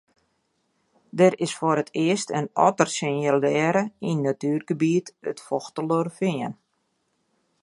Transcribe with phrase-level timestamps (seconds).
[1.17, 6.53] Der is foar it earst in otter sinjalearre yn natuergebiet it Fochtelerfean.